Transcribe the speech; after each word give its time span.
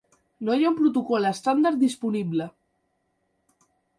No 0.45 0.53
hi 0.59 0.63
ha 0.67 0.71
un 0.71 0.77
protocol 0.79 1.29
estàndard 1.33 1.79
disponible. 1.85 2.49